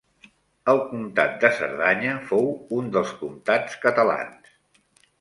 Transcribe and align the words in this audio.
El 0.71 0.79
Comtat 0.93 1.35
de 1.43 1.51
Cerdanya 1.59 2.17
fou 2.33 2.51
un 2.81 2.93
dels 2.99 3.15
comtats 3.23 3.81
catalans. 3.89 4.55